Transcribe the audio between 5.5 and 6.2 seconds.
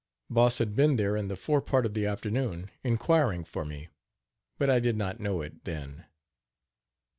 then.